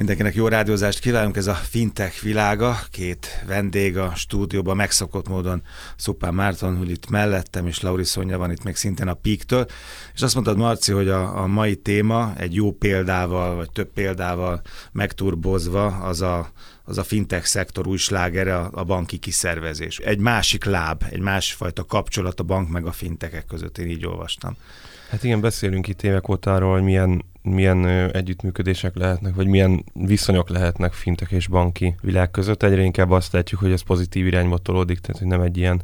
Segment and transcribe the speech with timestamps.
[0.00, 5.62] Mindenkinek jó rádiózást kívánunk, ez a fintech világa, két vendég a stúdióban, megszokott módon
[5.96, 9.66] Szupán Márton, hogy itt mellettem, és Lauri Szonya van itt még szintén a Píktől,
[10.14, 14.60] és azt mondtad, Marci, hogy a, a mai téma egy jó példával, vagy több példával
[14.92, 16.50] megturbozva az a,
[16.84, 19.98] az a fintech szektor új slágere, a, a banki kiszervezés.
[19.98, 24.56] Egy másik láb, egy másfajta kapcsolat a bank meg a fintekek között, én így olvastam.
[25.10, 30.48] Hát igen, beszélünk itt évek óta arról, hogy milyen milyen együttműködések lehetnek, vagy milyen viszonyok
[30.48, 32.62] lehetnek fintek és banki világ között.
[32.62, 35.82] Egyre inkább azt látjuk, hogy ez pozitív irányba tolódik, tehát hogy nem egy ilyen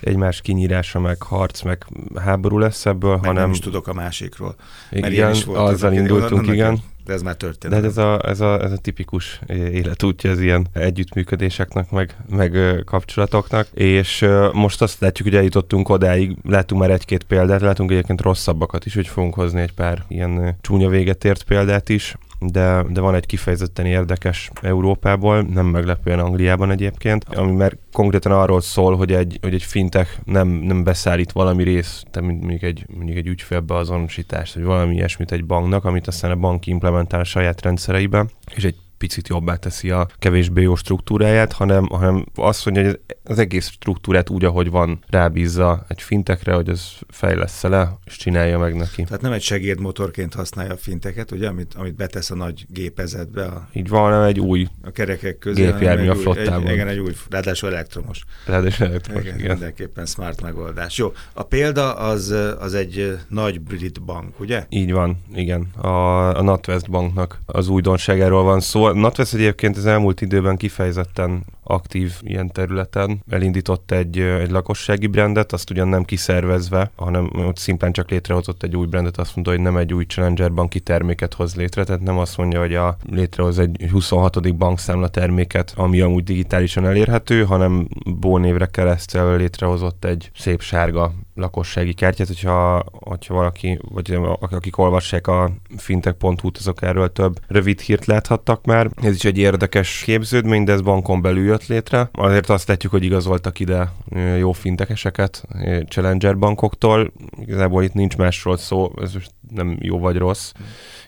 [0.00, 3.42] egymás kinyírása, meg harc, meg háború lesz ebből, meg hanem...
[3.42, 4.54] nem is tudok a másikról.
[4.90, 6.78] Mert igen, is volt azzal az, indultunk, igen.
[7.04, 7.74] De ez már történt.
[7.74, 13.66] De ez a, ez, a, ez a tipikus életútja az ilyen együttműködéseknek, meg, meg kapcsolatoknak.
[13.74, 18.94] És most azt látjuk, hogy eljutottunk odáig, látunk már egy-két példát, látunk egyébként rosszabbakat is,
[18.94, 23.26] hogy fogunk hozni egy pár ilyen csúnya véget ért példát is de, de van egy
[23.26, 29.54] kifejezetten érdekes Európából, nem meglepően Angliában egyébként, ami már konkrétan arról szól, hogy egy, hogy
[29.54, 34.64] egy fintech nem, nem beszállít valami részt, tehát mondjuk egy, mondjuk egy ügyfélbe azonosítást, vagy
[34.64, 39.28] valami ilyesmit egy banknak, amit aztán a bank implementál a saját rendszereibe, és egy picit
[39.28, 44.44] jobbá teszi a kevésbé jó struktúráját, hanem, hanem azt mondja, hogy az egész struktúrát úgy,
[44.44, 49.02] ahogy van, rábízza egy fintekre, hogy az fejlesz le, és csinálja meg neki.
[49.02, 53.44] Tehát nem egy segédmotorként használja a finteket, ugye, amit, amit betesz a nagy gépezetbe.
[53.44, 55.64] A, Így van, hanem egy új a kerekek közé.
[55.64, 56.66] Gépjármű a flottában.
[56.66, 58.24] Egy, igen, egy új, ráadásul elektromos.
[58.46, 59.50] Ráadásul elektromos, igen, igen.
[59.50, 60.98] Mindenképpen smart megoldás.
[60.98, 64.66] Jó, a példa az, az egy nagy brit bank, ugye?
[64.68, 65.62] Így van, igen.
[65.62, 65.88] A,
[66.36, 68.85] a NatWest banknak az újdonságáról van szó.
[68.94, 73.22] NatWest egyébként az elmúlt időben kifejezetten aktív ilyen területen.
[73.28, 78.76] Elindított egy, egy lakossági brandet, azt ugyan nem kiszervezve, hanem ott szimplán csak létrehozott egy
[78.76, 82.18] új brandet, azt mondta, hogy nem egy új Challenger banki terméket hoz létre, tehát nem
[82.18, 84.56] azt mondja, hogy a, létrehoz egy 26.
[84.56, 87.88] bankszámla terméket, ami amúgy digitálisan elérhető, hanem
[88.20, 95.50] bónévre keresztül létrehozott egy szép sárga lakossági kártyát, hogyha, hogyha valaki, vagy akik olvassák a
[95.76, 98.90] fintech.hu-t, azok erről több rövid hírt láthattak már.
[99.02, 102.08] Ez is egy érdekes képződmény, de ez bankon belül jött létre.
[102.12, 103.92] Azért azt látjuk, hogy igazoltak ide
[104.38, 105.46] jó fintekeseket
[105.88, 107.12] Challenger bankoktól.
[107.40, 110.52] Igazából itt nincs másról szó, ez most nem jó vagy rossz,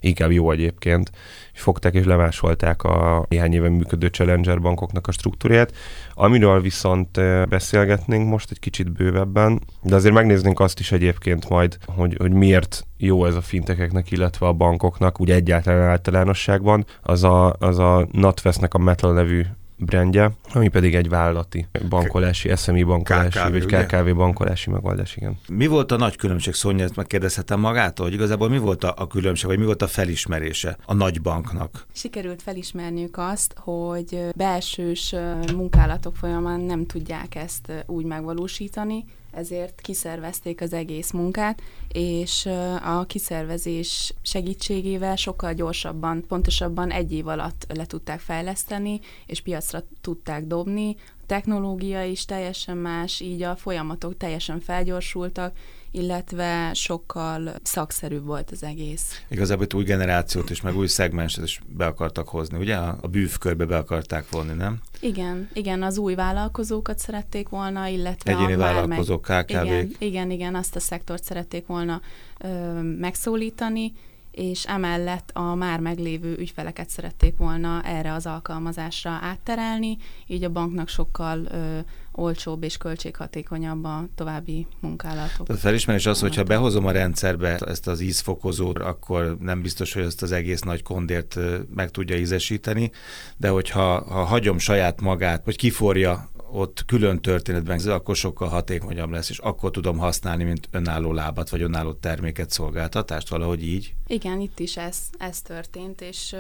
[0.01, 1.11] inkább jó egyébként.
[1.53, 5.73] Fogták és lemásolták a néhány éve működő Challenger bankoknak a struktúráját.
[6.15, 12.17] Amiről viszont beszélgetnénk most egy kicsit bővebben, de azért megnéznénk azt is egyébként majd, hogy,
[12.19, 17.79] hogy miért jó ez a fintekeknek, illetve a bankoknak, úgy egyáltalán általánosságban, az a, az
[17.79, 19.45] a NatWest-nek a Metal nevű
[19.79, 24.13] brandje, ami pedig egy vállalati bankolási, SMI bankolási, KKV, vagy KKV ugye?
[24.13, 25.39] bankolási megoldás, igen.
[25.49, 29.07] Mi volt a nagy különbség, Szonya, ezt megkérdezhetem magától, hogy igazából mi volt a, a
[29.07, 31.87] különbség, vagy mi volt a felismerése a nagy banknak?
[31.93, 35.15] Sikerült felismerniük azt, hogy belsős
[35.55, 42.47] munkálatok folyamán nem tudják ezt úgy megvalósítani, ezért kiszervezték az egész munkát, és
[42.85, 50.45] a kiszervezés segítségével sokkal gyorsabban, pontosabban egy év alatt le tudták fejleszteni, és piacra tudták
[50.45, 50.97] dobni.
[50.99, 55.57] A technológia is teljesen más, így a folyamatok teljesen felgyorsultak,
[55.91, 59.23] illetve sokkal szakszerűbb volt az egész.
[59.29, 62.77] Igazából új generációt is, meg új szegmenset is be akartak hozni, ugye?
[62.77, 64.81] A bűvkörbe be akarták vonni, nem?
[65.01, 69.51] Igen, igen, az új vállalkozókat szerették volna, illetve Egyéni a vállalkozók, KKV-k.
[69.51, 72.01] Igen, igen, igen, azt a szektort szerették volna
[72.39, 72.49] ö,
[72.83, 73.93] megszólítani,
[74.31, 80.89] és emellett a már meglévő ügyfeleket szerették volna erre az alkalmazásra átterelni, így a banknak
[80.89, 81.79] sokkal ö,
[82.19, 85.49] olcsóbb és költséghatékonyabb a további munkálatok.
[85.49, 90.23] A felismerés az, hogyha behozom a rendszerbe ezt az ízfokozót, akkor nem biztos, hogy ezt
[90.23, 91.39] az egész nagy kondért
[91.75, 92.91] meg tudja ízesíteni,
[93.37, 99.31] de hogyha ha hagyom saját magát, hogy kiforja ott külön történetben, akkor sokkal hatékonyabb lesz,
[99.31, 103.95] és akkor tudom használni, mint önálló lábat, vagy önálló terméket, szolgáltatást, valahogy így.
[104.07, 106.37] Igen, itt is ez, ez történt, és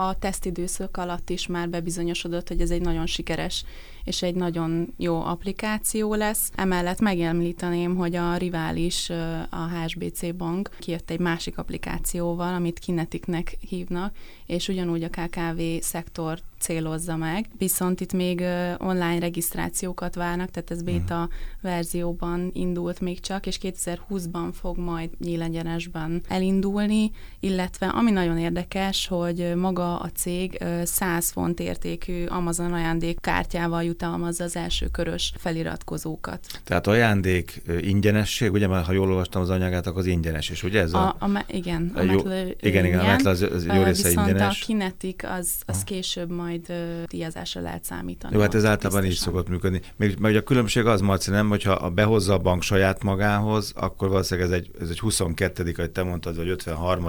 [0.00, 3.64] a tesztidőszak alatt is már bebizonyosodott, hogy ez egy nagyon sikeres
[4.08, 6.50] és egy nagyon jó applikáció lesz.
[6.54, 9.10] Emellett megemlíteném, hogy a rivális,
[9.50, 14.14] a HSBC bank kijött egy másik applikációval, amit Kinetiknek hívnak,
[14.46, 18.40] és ugyanúgy a KKV szektort célozza meg, viszont itt még
[18.78, 21.32] online regisztrációkat várnak, tehát ez beta uh-huh.
[21.60, 27.10] verzióban indult még csak, és 2020-ban fog majd nyílegyenesben elindulni,
[27.40, 34.56] illetve ami nagyon érdekes, hogy maga a cég 100 font értékű Amazon ajándékkártyával jutalmazza az
[34.56, 36.40] első körös feliratkozókat.
[36.64, 40.80] Tehát ajándék ingyenesség, ugye, mert ha jól olvastam az anyagát, akkor az ingyenes, és ugye
[40.80, 41.16] ez a...
[41.18, 42.18] a, a igen, a, a jó,
[42.60, 44.62] igen, igen, a metal az, az jó része viszont ingyenes.
[44.62, 46.72] a kinetik az, az később majd
[47.06, 48.34] díjazásra lehet számítani.
[48.34, 49.80] Jó, hát ez általában így szokott működni.
[49.96, 54.50] Még, meg a különbség az, Marci, nem, hogyha behozza a bank saját magához, akkor valószínűleg
[54.50, 57.04] ez egy, ez egy 22 ahogy te mondtad, vagy 53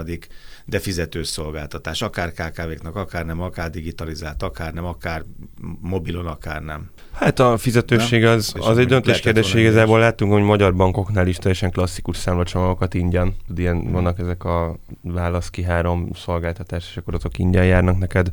[0.65, 5.25] de fizetős szolgáltatás, akár KKV-knak, akár nem, akár digitalizált, akár nem, akár
[5.81, 6.68] mobilon, akár nem.
[7.19, 8.31] Hát a fizetőség nem?
[8.31, 13.35] az, az egy döntés kérdés, igazából láttunk, hogy magyar bankoknál is teljesen klasszikus számlacsomagokat ingyen,
[13.55, 13.91] ilyen hmm.
[13.91, 18.31] vannak ezek a válasz ki három szolgáltatás, és akkor azok ingyen járnak neked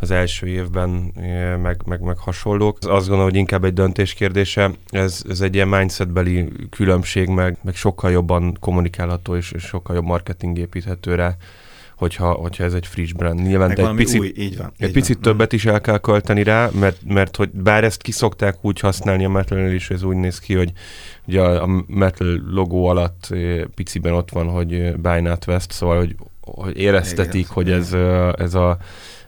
[0.00, 2.78] az első évben, eh, meg, meg, meg hasonlók.
[2.80, 7.74] Azt gondolom, hogy inkább egy döntés kérdése, ez, ez egy ilyen mindsetbeli különbség, meg, meg
[7.74, 11.36] sokkal jobban kommunikálható és, és sokkal jobb marketing építhető rá
[11.96, 13.42] hogyha, hogyha ez egy friss brand.
[13.42, 15.22] Nyilván egy picit, új, így van, egy így picit van.
[15.22, 19.28] többet is el kell költeni rá, mert, mert hogy bár ezt kiszokták úgy használni a
[19.28, 20.72] metal is, ez úgy néz ki, hogy
[21.26, 25.70] ugye a, a Metal logó alatt eh, piciben ott van, hogy eh, Buy Not West,
[25.70, 28.78] szóval hogy, hogy éreztetik, Igen, hogy ez, eh, ez a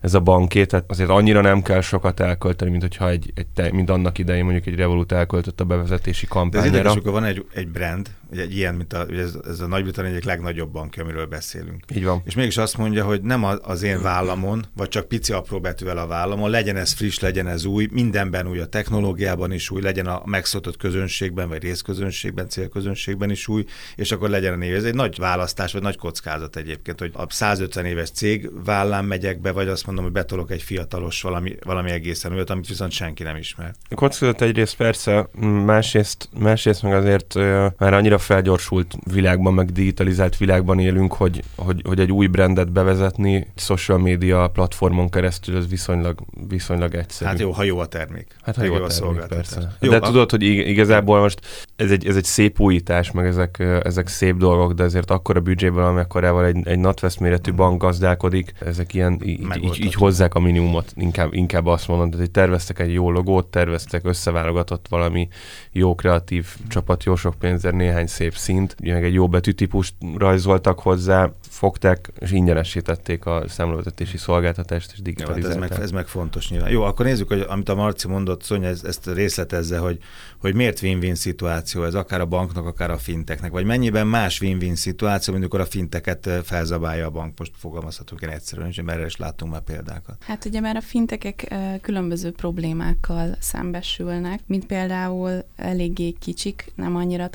[0.00, 3.90] ez a banké, tehát azért annyira nem kell sokat elkölteni, mint hogyha egy, egy mint
[3.90, 6.70] annak idején mondjuk egy Revolut elköltött a bevezetési kampányra.
[6.70, 10.24] De ez van egy, egy brand, egy ilyen, mint a, ez, ez a Nagy-Britannia egyik
[10.24, 11.84] legnagyobb bankja, amiről beszélünk.
[11.94, 12.22] Így van.
[12.24, 16.06] És mégis azt mondja, hogy nem az én vállamon, vagy csak pici apró betűvel a
[16.06, 20.22] vállamon, legyen ez friss, legyen ez új, mindenben új, a technológiában is új, legyen a
[20.24, 23.64] megszokott közönségben, vagy részközönségben, célközönségben is új,
[23.96, 24.74] és akkor legyen a név.
[24.74, 29.40] Ez egy nagy választás, vagy nagy kockázat egyébként, hogy a 150 éves cég vállán megyek
[29.40, 33.22] be, vagy azt mondom, hogy betolok egy fiatalos valami, valami egészen olyat, amit viszont senki
[33.22, 33.74] nem ismer.
[33.94, 35.28] Kockázat egyrészt persze,
[35.64, 37.34] másrészt, másrészt meg azért
[37.78, 43.46] már annyira felgyorsult világban, meg digitalizált világban élünk, hogy, hogy, hogy egy új brandet bevezetni
[43.56, 46.18] social media platformon keresztül, ez viszonylag,
[46.48, 47.30] viszonylag egyszerű.
[47.30, 48.26] Hát jó, ha jó a termék.
[48.42, 49.76] Hát ha jó, jó a, termék, persze.
[49.80, 50.00] Jó, de a...
[50.00, 51.40] tudod, hogy igazából most
[51.76, 55.40] ez egy, ez egy szép újítás, meg ezek, ezek szép dolgok, de azért akkor a
[55.40, 60.40] büdzséből, amekkorával egy, egy NatWest méretű bank gazdálkodik, ezek ilyen így, így, így hozzák a
[60.40, 65.28] minimumot, inkább, inkább azt mondom, hogy terveztek egy jó logót, terveztek összeválogatott valami
[65.72, 71.32] jó kreatív csapat, jó sok pénzért, néhány szép szint, meg egy jó betűtípust rajzoltak hozzá,
[71.48, 75.54] fogták és ingyenesítették a számlavezetési szolgáltatást és digitalizálták.
[75.54, 76.70] Jó, hát ez, meg, ez meg fontos nyilván.
[76.70, 79.98] Jó, akkor nézzük, hogy amit a Marci mondott, Szonya ezt, ezt részletezze, hogy,
[80.40, 84.74] hogy miért win-win szituáció ez, akár a banknak, akár a finteknek, vagy mennyiben más win-win
[84.74, 89.16] szituáció, mint amikor a finteket felzabálja a bank, most fogalmazhatunk én egyszerűen, és erre is
[89.16, 90.16] láttunk már példákat.
[90.20, 97.28] Hát ugye már a fintekek különböző problémákkal szembesülnek, mint például eléggé kicsik, nem annyira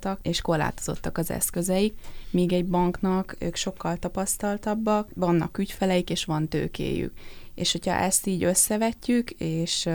[0.00, 1.94] tapasztaltak, és korlátozottak az eszközeik,
[2.30, 7.12] míg egy banknak ők sokkal tapasztaltabbak, vannak ügyfeleik, és van tőkéjük.
[7.54, 9.88] És hogyha ezt így összevetjük, és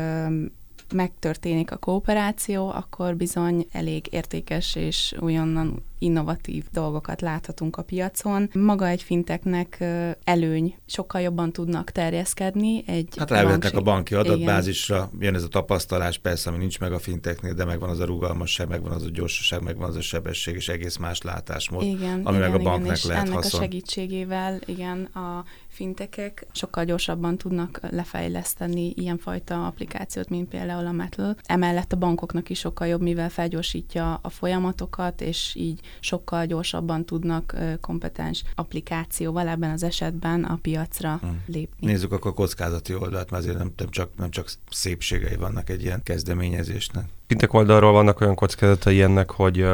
[0.94, 8.50] megtörténik a kooperáció, akkor bizony elég értékes és újonnan innovatív dolgokat láthatunk a piacon.
[8.54, 9.84] Maga egy finteknek
[10.24, 12.84] előny, sokkal jobban tudnak terjeszkedni.
[12.88, 15.24] Egy hát rávetnek a banki adatbázisra, Igen.
[15.24, 18.68] jön ez a tapasztalás, persze, ami nincs meg a finteknél, de megvan az a rugalmasság,
[18.68, 22.50] megvan az a gyorsaság, megvan az a sebesség, és egész más látásmód, igen, ami igen,
[22.50, 23.60] meg a banknak igen, lehet ennek haszon.
[23.60, 31.36] a segítségével, igen, a fintekek sokkal gyorsabban tudnak lefejleszteni ilyenfajta applikációt, mint például a Metal.
[31.44, 37.56] Emellett a bankoknak is sokkal jobb, mivel felgyorsítja a folyamatokat, és így sokkal gyorsabban tudnak
[37.82, 41.44] kompetens applikációval ebben az esetben a piacra hmm.
[41.46, 41.88] lépni.
[41.88, 45.84] Nézzük akkor a kockázati oldalt, mert azért nem, nem, csak, nem csak szépségei vannak egy
[45.84, 47.06] ilyen kezdeményezésnek.
[47.28, 49.66] Fintek oldalról vannak olyan kockázatai ennek, hogy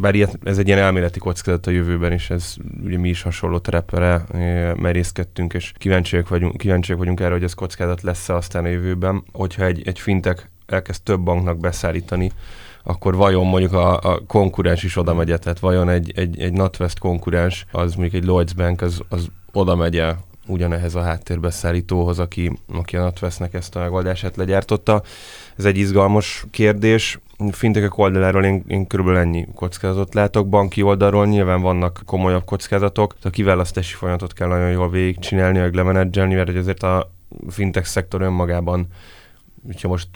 [0.00, 2.54] bár ilyet, ez egy ilyen elméleti kockázat a jövőben is, ez
[2.84, 4.24] ugye mi is hasonló terepre
[4.76, 9.64] merészkedtünk, és kíváncsiak vagyunk, kíváncsiak vagyunk erre, hogy ez kockázat lesz-e aztán a jövőben, hogyha
[9.64, 12.32] egy, egy fintek elkezd több banknak beszállítani,
[12.88, 16.98] akkor vajon mondjuk a, a konkurens is oda megye, tehát vajon egy, egy, egy NatWest
[16.98, 20.14] konkurens, az mondjuk egy Lloyds Bank, az, az oda megye
[20.46, 25.02] ugyanehhez a háttérbeszállítóhoz, aki, aki a NatWestnek ezt a megoldását legyártotta.
[25.56, 27.18] Ez egy izgalmas kérdés.
[27.50, 30.48] Fintekek oldaláról én, én körülbelül ennyi kockázatot látok.
[30.48, 33.14] Banki oldalról nyilván vannak komolyabb kockázatok.
[33.22, 37.10] A kiválasztási folyamatot kell nagyon jól végigcsinálni, meg lemenedzselni, mert azért a
[37.48, 38.86] fintech szektor önmagában,
[39.66, 40.08] hogyha most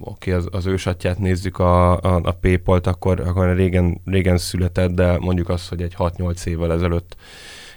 [0.00, 5.18] oké, az, az ősatját nézzük a, a, a PayPal-t, akkor, akkor régen, régen született, de
[5.18, 7.16] mondjuk azt, hogy egy 6-8 évvel ezelőtt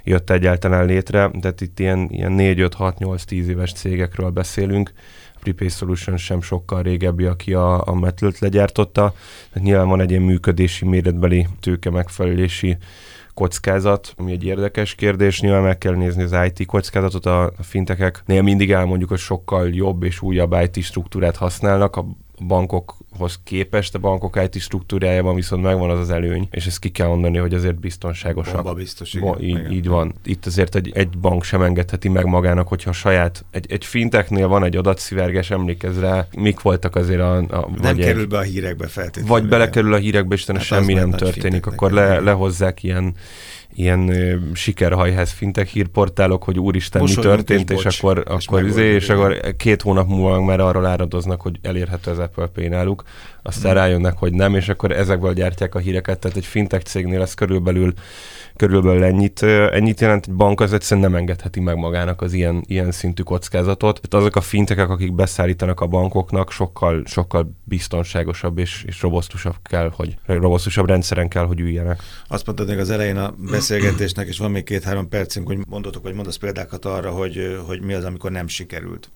[0.03, 4.93] jött egyáltalán létre, tehát itt ilyen, ilyen 4-5-6-8-10 éves cégekről beszélünk,
[5.39, 9.13] Prepay Solution sem sokkal régebbi, aki a, a Metalt legyártotta.
[9.53, 12.77] Tehát nyilván van egy ilyen működési méretbeli tőke megfelelési
[13.37, 15.41] kockázat, ami egy érdekes kérdés.
[15.41, 20.21] Nyilván meg kell nézni az IT kockázatot, a fintekeknél mindig elmondjuk, hogy sokkal jobb és
[20.21, 21.95] újabb IT struktúrát használnak.
[21.95, 22.05] A
[23.17, 27.07] bankokhoz képest, a bankok IT struktúrájában viszont megvan az az előny, és ezt ki kell
[27.07, 28.55] mondani, hogy azért biztonságosabb.
[28.55, 29.27] Bomba biztos, igen.
[29.27, 29.71] Bo- így, igen.
[29.71, 30.13] így van.
[30.23, 34.63] Itt azért egy, egy bank sem engedheti meg magának, hogyha saját, egy, egy finteknél van
[34.63, 37.37] egy adatszivárgás, emlékezz rá, mik voltak azért a...
[37.37, 39.29] a nem kerül egy, be a hírekbe feltétlenül.
[39.29, 43.15] Vagy belekerül a hírekbe, és hát semmi nem történik, akkor le, lehozzák ilyen
[43.77, 48.93] ilyen ö, sikerhajház fintek hírportálok, hogy úristen, mi történt, és, és akkor, és akkor, üzé,
[48.93, 53.03] és akkor két hónap múlva már arról áradoznak, hogy elérhető az Apple Pay náluk,
[53.41, 53.81] aztán hmm.
[53.81, 57.93] rájönnek, hogy nem, és akkor ezekből gyártják a híreket, tehát egy fintech cégnél ez körülbelül
[58.57, 62.91] körülbelül ennyit, ennyit jelent, egy bank az egyszerűen nem engedheti meg magának az ilyen, ilyen
[62.91, 64.01] szintű kockázatot.
[64.01, 69.91] Tehát azok a fintekek, akik beszállítanak a bankoknak, sokkal, sokkal biztonságosabb és, és robosztusabb kell,
[69.95, 72.01] hogy robosztusabb rendszeren kell, hogy üljenek.
[72.27, 76.13] Azt mondtad még az elején a beszélgetésnek, és van még két-három percünk, hogy mondotok, hogy
[76.13, 79.11] mondasz példákat arra, hogy, hogy mi az, amikor nem sikerült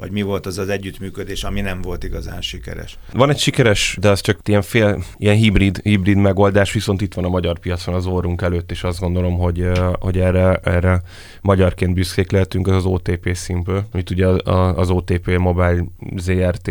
[0.00, 2.98] vagy mi volt az az együttműködés, ami nem volt igazán sikeres?
[3.12, 7.24] Van egy sikeres, de az csak ilyen, fél, ilyen hibrid, hibrid megoldás, viszont itt van
[7.24, 9.70] a magyar piacon az orrunk előtt, és azt gondolom, hogy,
[10.00, 11.02] hogy erre, erre
[11.40, 15.84] magyarként büszkék lehetünk, az az OTP Simple, amit ugye az OTP Mobile
[16.16, 16.70] ZRT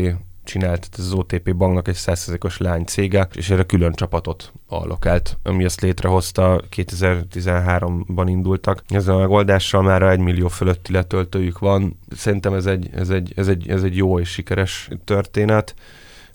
[0.50, 5.82] csinált az OTP banknak egy 100%-os lány cége, és erre külön csapatot allokált, ami ezt
[5.82, 8.84] létrehozta, 2013-ban indultak.
[8.88, 12.00] Ezzel a megoldással már egy millió fölötti letöltőjük van.
[12.16, 15.76] Szerintem ez egy, ez egy, ez egy, ez egy jó és sikeres történet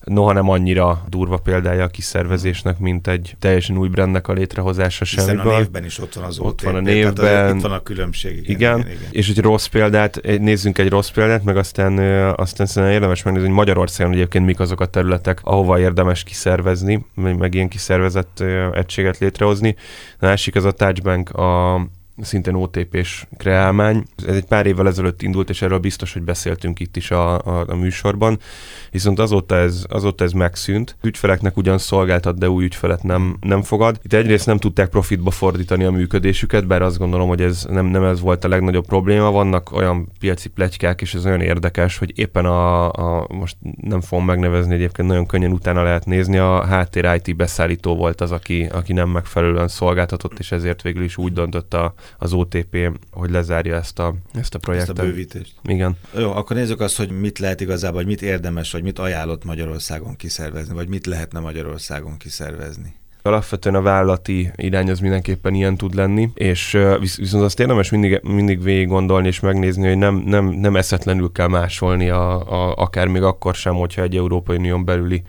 [0.05, 5.27] noha nem annyira durva példája a kiszervezésnek, mint egy teljesen új brandnek a létrehozása Hiszen
[5.27, 5.53] semmiből.
[5.53, 6.47] a névben is ott van az OTP.
[6.47, 7.57] Ott van a névben.
[7.57, 8.49] Itt van a különbség.
[8.49, 9.09] Igen, igen, igen, igen.
[9.11, 11.99] És egy rossz példát, nézzünk egy rossz példát, meg aztán,
[12.35, 17.55] aztán szerintem érdemes megnézni, hogy Magyarországon egyébként mik azok a területek, ahova érdemes kiszervezni, meg
[17.55, 19.77] ilyen kiszervezett egységet létrehozni.
[20.21, 21.81] A másik az a Touchbank a
[22.23, 24.04] szintén OTP-s kreálmány.
[24.26, 27.64] Ez egy pár évvel ezelőtt indult, és erről biztos, hogy beszéltünk itt is a, a,
[27.68, 28.38] a műsorban,
[28.90, 30.97] viszont azóta ez, azóta ez megszűnt.
[31.02, 33.99] Ügyfeleknek ugyan szolgáltat, de új ügyfelet nem, nem fogad.
[34.02, 38.04] Itt egyrészt nem tudták profitba fordítani a működésüket, bár azt gondolom, hogy ez nem, nem
[38.04, 39.30] ez volt a legnagyobb probléma.
[39.30, 44.25] Vannak olyan piaci plegykák, és ez olyan érdekes, hogy éppen a, a most nem fogom
[44.25, 48.92] megnevezni, egyébként nagyon könnyen utána lehet nézni, a háttér IT beszállító volt az, aki, aki
[48.92, 52.77] nem megfelelően szolgáltatott, és ezért végül is úgy döntött a, az OTP,
[53.11, 54.99] hogy lezárja ezt a, ezt a projektet.
[54.99, 55.55] Ezt a bővítést.
[55.65, 55.97] Igen.
[56.19, 60.17] Jó, akkor nézzük azt, hogy mit lehet igazából, vagy mit érdemes, vagy mit ajánlott Magyarországon
[60.17, 62.95] kiszervezni, vagy mit lehetne Magyarországon kiszervezni.
[63.27, 66.79] Alapvetően a vállalati irány az mindenképpen ilyen tud lenni, és
[67.17, 71.49] viszont azt érdemes mindig, mindig végig gondolni és megnézni, hogy nem, nem, nem eszetlenül kell
[71.49, 75.23] másolni, a, a, akár még akkor sem, hogyha egy Európai Unión belüli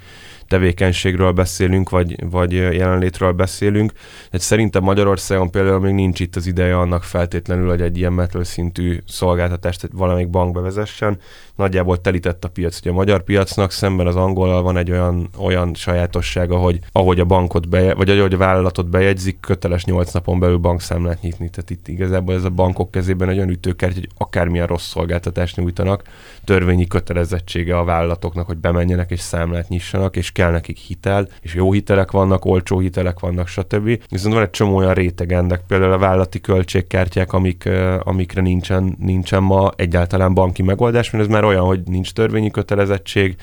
[0.48, 3.92] tevékenységről beszélünk, vagy, vagy jelenlétről beszélünk.
[3.94, 8.44] Tehát szerintem Magyarországon például még nincs itt az ideje annak feltétlenül, hogy egy ilyen metal
[8.44, 11.20] szintű szolgáltatást valamelyik bank bevezessen.
[11.56, 12.80] Nagyjából telített a piac.
[12.82, 17.26] Ugye a magyar piacnak szemben az angolal van egy olyan, olyan sajátossága, hogy ahogy a
[17.26, 21.50] bankot beje, vagy ahogy a vállalatot bejegyzik, köteles 8 napon belül bankszámlát nyitni.
[21.50, 26.04] Tehát itt igazából ez a bankok kezében egy olyan ütőkert, hogy akármilyen rossz szolgáltatást nyújtanak,
[26.44, 31.72] törvényi kötelezettsége a vállalatoknak, hogy bemenjenek és számlát nyissanak, és kell nekik hitel, és jó
[31.72, 34.00] hitelek vannak, olcsó hitelek vannak, stb.
[34.10, 37.70] Viszont van egy csomó olyan rétegendek, például a vállalati költségkártyák, amik,
[38.00, 43.36] amikre nincsen, nincsen ma egyáltalán banki megoldás, mert ez már olyan, hogy nincs törvényi kötelezettség,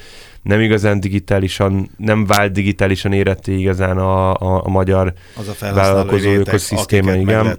[0.42, 6.30] nem igazán digitálisan, nem vált digitálisan éretté igazán a, a, a magyar az a vállalkozó
[6.30, 7.58] ökoszisztéma, igen.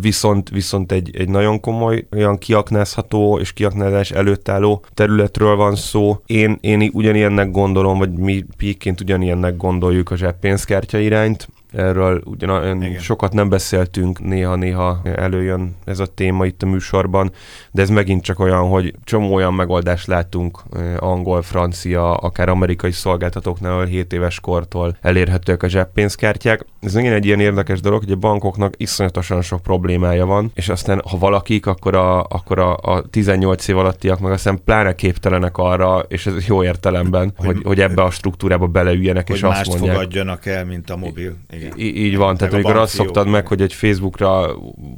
[0.00, 6.22] Viszont, viszont egy, egy nagyon komoly, olyan kiaknázható és kiaknázás előtt álló területről van szó.
[6.26, 13.00] Én, én ugyanilyennek gondolom, vagy mi píkként ugyanilyennek gondoljuk a zseppénzkártya irányt, erről ugyan Igen.
[13.00, 17.32] sokat nem beszéltünk, néha-néha előjön ez a téma itt a műsorban,
[17.70, 20.62] de ez megint csak olyan, hogy csomó olyan megoldást látunk
[20.98, 21.63] angol, francia,
[21.94, 26.64] akár amerikai szolgáltatóknál, ahol 7 éves kortól elérhetőek a zseppénzkártyák.
[26.80, 31.02] Ez megint egy ilyen érdekes dolog, hogy a bankoknak iszonyatosan sok problémája van, és aztán
[31.10, 36.04] ha valakik, akkor a, akkor a, a 18 év alattiak meg aztán pláne képtelenek arra,
[36.08, 39.94] és ez jó értelemben, hogy, hogy, hogy ebbe a struktúrába beleüljenek, hogy és azt mondják.
[39.94, 41.36] fogadjanak el, mint a mobil.
[41.50, 41.72] Igen.
[41.76, 44.50] Í- így van, tehát amikor azt szoktad meg, hogy egy Facebookra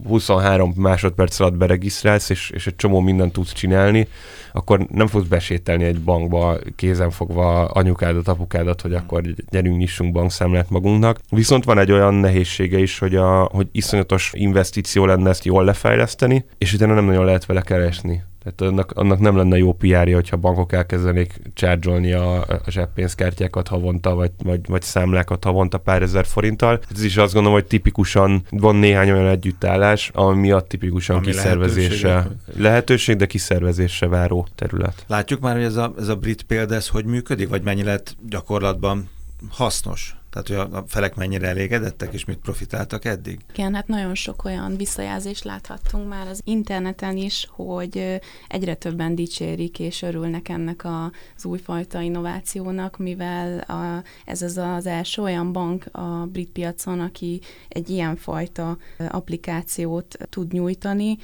[0.06, 4.08] 23 másodperc alatt beregisztrálsz, és, és egy csomó mindent tudsz csinálni,
[4.52, 10.70] akkor nem fogsz besételni egy bankba kézen fogva anyukádat, apukádat, hogy akkor gyerünk, nyissunk bankszámlát
[10.70, 11.18] magunknak.
[11.30, 16.44] Viszont van egy olyan nehézsége is, hogy, a, hogy iszonyatos investíció lenne ezt jól lefejleszteni,
[16.58, 18.22] és utána nem nagyon lehet vele keresni.
[18.46, 24.14] Tehát annak, annak nem lenne jó PR-ja, hogyha bankok elkezdenék csárgyolni a, a zseppénzkártyákat havonta,
[24.14, 26.80] vagy, vagy, vagy számlákat havonta pár ezer forinttal.
[26.94, 32.08] Ez is azt gondolom, hogy tipikusan van néhány olyan együttállás, ami miatt tipikusan Ami kiszervezésre
[32.08, 32.62] lehetőség.
[32.62, 35.04] lehetőség, de kiszervezésre váró terület.
[35.06, 38.16] Látjuk már, hogy ez a, ez a brit példa, ez hogy működik, vagy mennyi lett
[38.28, 39.08] gyakorlatban
[39.50, 40.16] hasznos?
[40.42, 43.40] Tehát, hogy a felek mennyire elégedettek, és mit profitáltak eddig?
[43.52, 49.78] Igen, hát nagyon sok olyan visszajelzést láthattunk már az interneten is, hogy egyre többen dicsérik
[49.78, 56.26] és örülnek ennek az újfajta innovációnak, mivel a, ez az az első olyan bank a
[56.32, 58.78] brit piacon, aki egy ilyenfajta
[59.08, 61.18] applikációt tud nyújtani,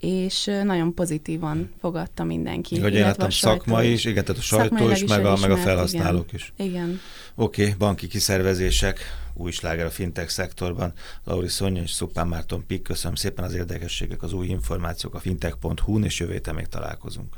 [0.00, 2.80] és nagyon pozitívan fogadta mindenki.
[2.80, 5.56] Hogy én láttam szakma is, igen, tehát a sajtó is, is meg a, meg a
[5.56, 6.52] felhasználók is.
[6.56, 7.00] Igen.
[7.34, 8.98] Oké, okay, banki kiszervezések,
[9.34, 10.92] új sláger a fintech szektorban.
[11.24, 16.04] Lauri Szonya és Szupán Márton Pik, köszönöm szépen az érdekességek, az új információk a fintech.hu-n,
[16.04, 17.36] és jövő még találkozunk.